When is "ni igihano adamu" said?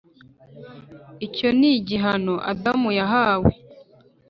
1.59-2.89